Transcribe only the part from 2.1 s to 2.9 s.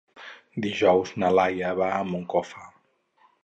Moncofa.